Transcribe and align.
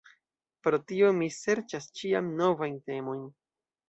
Pro 0.67 0.77
tio 0.91 1.11
mi 1.17 1.27
serĉas 1.35 1.87
ĉiam 1.99 2.31
novajn 2.39 2.81
temojn. 2.89 3.25